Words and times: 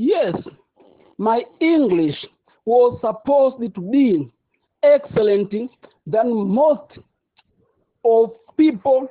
Yes, 0.00 0.36
my 1.18 1.42
English 1.58 2.24
was 2.64 3.00
supposed 3.00 3.74
to 3.74 3.80
be 3.80 4.30
excellent 4.84 5.52
than 6.06 6.32
most 6.46 6.98
of 8.04 8.30
people 8.56 9.08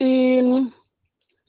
in 0.00 0.70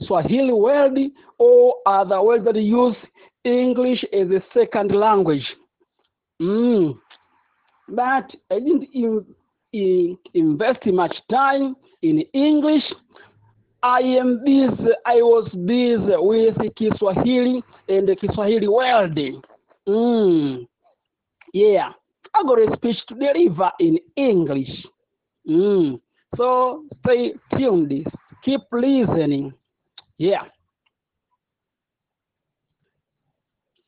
Swahili 0.03 0.53
world 0.53 0.97
or 1.39 1.75
other 1.85 2.21
world 2.21 2.45
that 2.45 2.55
use 2.55 2.95
English 3.43 4.05
as 4.13 4.29
a 4.29 4.41
second 4.53 4.95
language. 4.95 5.45
Mm. 6.41 6.97
But 7.89 8.33
I 8.49 8.59
didn't 8.59 8.87
in, 8.93 9.25
in, 9.73 10.17
invest 10.33 10.85
much 10.85 11.17
time 11.29 11.75
in 12.01 12.21
English. 12.31 12.83
I 13.81 13.99
am 14.01 14.43
busy. 14.43 14.91
I 15.05 15.15
was 15.15 15.49
busy 15.65 16.15
with 16.17 16.75
Kiswahili 16.75 17.63
and 17.87 18.07
the 18.07 18.15
Kiswahili 18.15 18.67
world. 18.67 19.17
Mm. 19.87 20.67
Yeah, 21.53 21.91
I 22.35 22.43
got 22.43 22.59
a 22.59 22.75
speech 22.75 22.97
to 23.07 23.15
deliver 23.15 23.71
in 23.79 23.99
English. 24.15 24.85
Mm. 25.49 25.99
So 26.37 26.83
stay 27.05 27.33
tuned. 27.57 28.05
Keep 28.43 28.61
listening. 28.71 29.53
Yeah. 30.17 30.43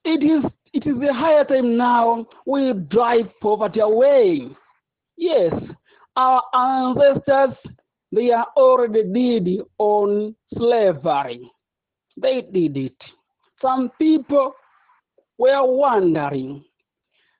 It 0.03 0.23
is 0.23 0.49
it 0.73 0.87
is 0.87 0.99
the 0.99 1.13
higher 1.13 1.43
time 1.43 1.77
now 1.77 2.25
we 2.45 2.73
drive 2.73 3.29
poverty 3.41 3.81
away. 3.81 4.49
Yes, 5.17 5.53
our 6.15 6.41
ancestors 6.53 7.55
they 8.11 8.31
are 8.31 8.47
already 8.57 9.03
did 9.03 9.61
on 9.77 10.35
slavery. 10.57 11.49
They 12.17 12.41
did 12.41 12.77
it. 12.77 12.97
Some 13.61 13.91
people 13.97 14.53
were 15.37 15.65
wondering 15.65 16.63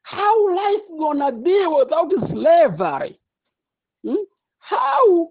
how 0.04 0.56
life 0.56 0.82
gonna 1.00 1.32
be 1.32 1.66
without 1.78 2.12
slavery. 2.30 3.20
Hmm? 4.06 4.16
How 4.60 5.30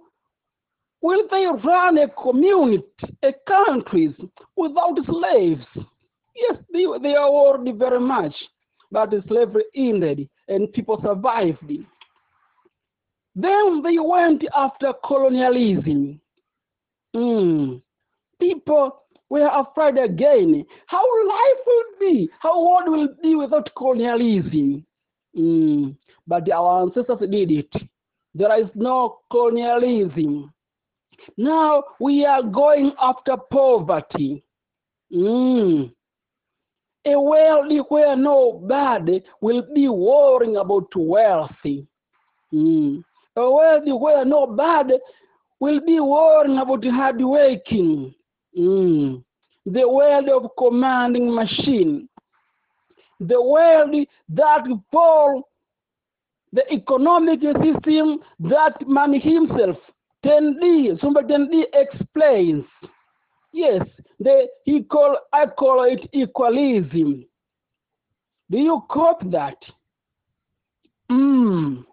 will 1.00 1.26
they 1.30 1.46
run 1.46 1.98
a 1.98 2.08
community, 2.08 2.84
a 3.22 3.32
country 3.46 4.14
without 4.56 4.98
slaves? 5.06 5.66
Yes, 6.36 6.58
they, 6.72 6.86
they 7.02 7.14
are 7.14 7.32
worried 7.32 7.78
very 7.78 8.00
much, 8.00 8.34
but 8.90 9.12
slavery 9.26 9.64
ended 9.74 10.28
and 10.48 10.72
people 10.72 11.00
survived. 11.02 11.70
Then 13.40 13.82
they 13.82 13.98
went 13.98 14.44
after 14.54 14.92
colonialism. 15.04 16.20
Mm. 17.16 17.80
People 18.38 19.02
were 19.30 19.48
afraid 19.48 19.96
again 19.96 20.64
how 20.86 21.04
life 21.26 21.60
will 21.66 21.84
be, 22.00 22.28
how 22.40 22.62
world 22.62 22.88
will 22.88 23.08
be 23.22 23.34
without 23.34 23.70
colonialism. 23.74 24.84
Mm. 25.36 25.96
But 26.26 26.50
our 26.50 26.82
ancestors 26.82 27.20
did 27.30 27.50
it. 27.50 27.72
There 28.34 28.60
is 28.60 28.68
no 28.74 29.20
colonialism. 29.30 30.52
Now 31.38 31.84
we 31.98 32.26
are 32.26 32.42
going 32.42 32.92
after 33.00 33.38
poverty. 33.50 34.44
Mm. 35.12 35.92
A 37.06 37.18
world 37.18 37.72
where 37.88 38.16
nobody 38.16 39.22
will 39.40 39.64
be 39.74 39.88
worrying 39.88 40.56
about 40.56 40.94
wealth. 40.94 41.50
Mm. 42.52 43.02
A 43.36 43.50
world 43.50 44.00
where 44.00 44.24
nobody 44.24 44.94
will 45.60 45.80
be 45.84 46.00
worrying 46.00 46.58
about 46.58 46.84
hard 46.86 47.20
working. 47.20 48.14
Mm. 48.58 49.22
The 49.66 49.88
world 49.88 50.28
of 50.28 50.50
commanding 50.58 51.32
machine. 51.34 52.08
The 53.20 53.40
world 53.40 53.94
that 54.30 54.64
follow 54.90 55.42
the 56.52 56.64
economic 56.72 57.40
system 57.40 58.18
that 58.40 58.74
man 58.88 59.12
himself, 59.20 59.76
Tendi, 60.24 60.98
Sumba 61.00 61.22
Tendi 61.22 61.62
explains. 61.72 62.64
Yes, 63.52 63.82
the, 64.18 64.46
he 64.64 64.82
call, 64.84 65.16
I 65.32 65.46
call 65.46 65.84
it 65.84 66.08
equalism. 66.12 67.24
Do 68.50 68.58
you 68.58 68.82
copy 68.90 69.28
that? 69.30 69.56
Mm. 71.10 71.84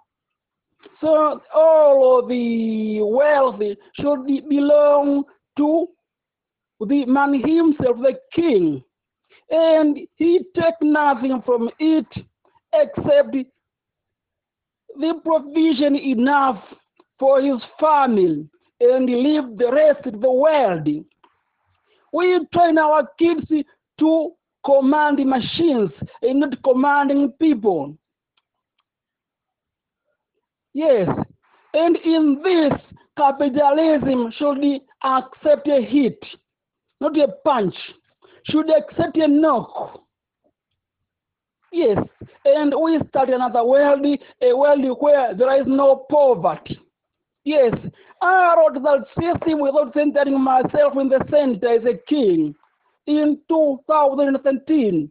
So 1.07 1.41
all 1.55 2.19
of 2.19 2.27
the 2.27 2.99
wealth 3.01 3.61
should 3.93 4.25
be, 4.25 4.41
belong 4.41 5.23
to 5.55 5.87
the 6.85 7.05
man 7.05 7.33
himself, 7.33 7.95
the 8.01 8.19
king. 8.33 8.83
And 9.49 9.97
he 10.17 10.41
take 10.53 10.73
nothing 10.81 11.41
from 11.45 11.69
it 11.79 12.07
except 12.73 13.31
the 13.31 15.13
provision 15.23 15.95
enough 15.95 16.61
for 17.17 17.41
his 17.41 17.61
family 17.79 18.45
and 18.81 19.05
leave 19.05 19.57
the 19.57 19.71
rest 19.71 20.05
of 20.07 20.19
the 20.19 20.29
world. 20.29 20.89
We 22.11 22.39
train 22.53 22.77
our 22.77 23.07
kids 23.17 23.49
to 23.99 24.31
command 24.65 25.25
machines 25.25 25.91
and 26.21 26.41
not 26.41 26.61
commanding 26.63 27.31
people. 27.39 27.97
Yes, 30.77 31.09
and 31.73 31.95
in 32.05 32.39
this, 32.43 32.71
capitalism 33.17 34.31
should 34.37 34.79
accept 35.03 35.67
a 35.67 35.81
hit, 35.81 36.23
not 37.01 37.17
a 37.17 37.29
punch, 37.43 37.73
should 38.43 38.69
accept 38.69 39.17
a 39.17 39.27
knock. 39.27 40.03
Yes, 41.71 41.97
and 42.45 42.75
we 42.79 42.99
start 43.09 43.29
another 43.29 43.63
world, 43.63 44.05
a 44.39 44.53
world 44.55 44.97
where 44.99 45.33
there 45.33 45.59
is 45.59 45.65
no 45.65 46.05
poverty. 46.11 46.79
Yes, 47.43 47.73
I 48.21 48.53
wrote 48.57 48.83
that 48.83 49.05
system 49.19 49.59
without 49.59 49.95
centering 49.95 50.39
myself 50.39 50.95
in 50.95 51.09
the 51.09 51.25
center 51.31 51.69
as 51.69 51.85
a 51.85 51.97
king. 52.07 52.53
In 53.07 53.39
2013, 53.49 55.09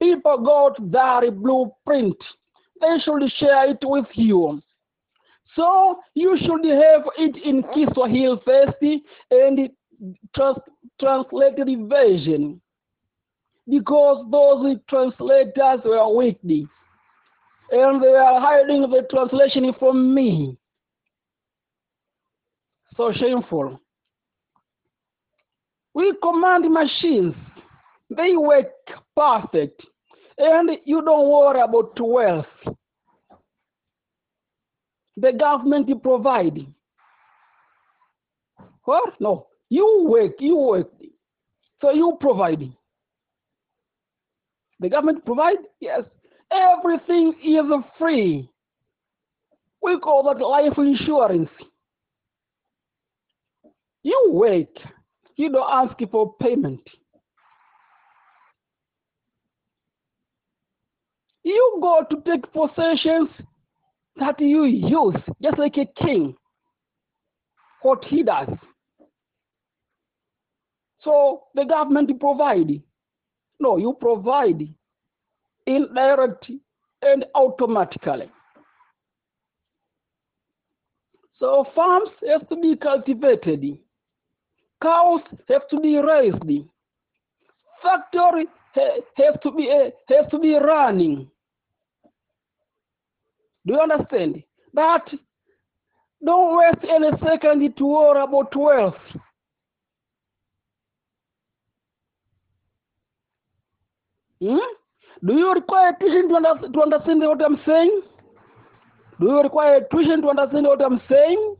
people 0.00 0.38
got 0.44 0.92
their 0.92 1.32
blueprint. 1.32 2.16
They 2.80 3.00
should 3.00 3.28
share 3.32 3.70
it 3.70 3.78
with 3.82 4.06
you. 4.14 4.62
So 5.56 5.98
you 6.14 6.36
should 6.38 6.64
have 6.64 7.02
it 7.16 7.36
in 7.44 7.62
Kiswahili 7.74 8.40
first 8.44 8.76
and 9.30 9.70
trans 10.34 10.58
translated 11.00 11.88
version 11.88 12.60
because 13.68 14.26
those 14.30 14.76
translators 14.88 15.80
were 15.84 16.14
weak 16.14 16.38
and 17.70 18.02
they 18.02 18.08
are 18.08 18.40
hiding 18.40 18.82
the 18.82 19.06
translation 19.10 19.72
from 19.78 20.14
me. 20.14 20.56
So 22.96 23.12
shameful. 23.12 23.80
We 25.94 26.12
command 26.22 26.72
machines, 26.72 27.34
they 28.10 28.36
work 28.36 28.70
perfect, 29.16 29.82
and 30.38 30.70
you 30.84 31.02
don't 31.02 31.28
worry 31.28 31.60
about 31.60 31.98
wealth. 32.00 32.46
The 35.20 35.32
government 35.32 35.90
provide. 36.02 36.64
What? 38.84 39.14
No, 39.20 39.48
you 39.68 40.06
work, 40.08 40.34
you 40.38 40.56
work. 40.56 40.90
So 41.80 41.90
you 41.90 42.16
provide. 42.20 42.72
The 44.80 44.88
government 44.88 45.24
provide? 45.24 45.56
Yes. 45.80 46.02
Everything 46.52 47.34
is 47.44 47.64
free. 47.98 48.48
We 49.82 49.98
call 49.98 50.22
that 50.24 50.40
life 50.44 50.78
insurance. 50.78 51.50
You 54.04 54.30
work. 54.32 54.68
You 55.36 55.50
don't 55.50 55.70
ask 55.70 55.96
for 56.10 56.34
payment. 56.40 56.80
You 61.42 61.78
go 61.80 62.04
to 62.08 62.22
take 62.22 62.52
possessions 62.52 63.30
that 64.18 64.40
you 64.40 64.64
use, 64.64 65.16
just 65.42 65.58
like 65.58 65.76
a 65.78 65.86
king. 66.02 66.34
What 67.82 68.04
he 68.04 68.22
does. 68.22 68.48
So 71.00 71.44
the 71.54 71.64
government 71.64 72.18
provide. 72.20 72.82
No, 73.60 73.76
you 73.76 73.96
provide 74.00 74.68
indirect 75.66 76.50
and 77.02 77.24
automatically. 77.34 78.30
So 81.38 81.66
farms 81.74 82.10
have 82.28 82.48
to 82.48 82.56
be 82.56 82.76
cultivated. 82.76 83.78
Cows 84.82 85.22
have 85.48 85.68
to 85.68 85.80
be 85.80 85.98
raised. 85.98 86.42
Factory 87.82 88.46
ha 88.74 88.88
have 89.16 89.40
to 89.40 89.52
be 89.52 89.70
have 90.08 90.28
to 90.30 90.38
be 90.38 90.54
running. 90.54 91.30
Do 93.68 93.74
you 93.74 93.80
understand? 93.80 94.42
But 94.72 95.12
don't 96.24 96.56
waste 96.56 96.84
any 96.88 97.10
second 97.22 97.76
to 97.76 97.84
worry 97.84 98.22
about 98.22 98.56
wealth. 98.56 98.94
Hmm? 104.40 104.56
Do 105.26 105.34
you 105.34 105.52
require 105.52 105.94
tuition 106.00 106.30
to, 106.30 106.36
under, 106.36 106.68
to 106.68 106.80
understand 106.80 107.20
what 107.20 107.44
I'm 107.44 107.60
saying? 107.66 108.00
Do 109.20 109.26
you 109.26 109.42
require 109.42 109.86
tuition 109.90 110.22
to 110.22 110.28
understand 110.28 110.66
what 110.66 110.80
I'm 110.80 111.02
saying? 111.10 111.56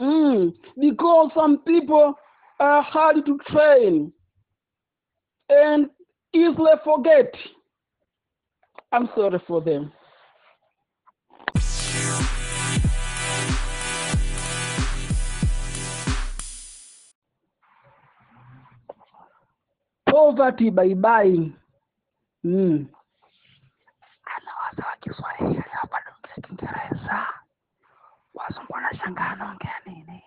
Mm, 0.00 0.54
because 0.80 1.30
some 1.34 1.58
people 1.58 2.14
are 2.58 2.82
hard 2.82 3.26
to 3.26 3.38
train 3.50 4.12
and 5.50 5.90
easily 6.38 6.72
forget. 6.84 7.34
I'm 8.92 9.08
sorry 9.14 9.40
for 9.46 9.60
them. 9.60 9.92
Poverty 20.06 20.70
by 20.70 20.94
buying. 20.94 21.54
Mm. 22.44 22.86
Anawaza 24.24 24.86
wa 24.86 24.96
Kiswahili 25.00 25.64
hapa 25.70 26.02
Kiingereza, 26.42 27.26
wazungu 28.34 28.72
wanashangaa 28.72 29.30
anaongea 29.30 29.74
nini? 29.86 30.17